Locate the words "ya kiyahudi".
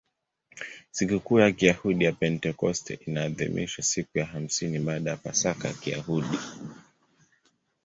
1.39-2.05, 5.67-6.37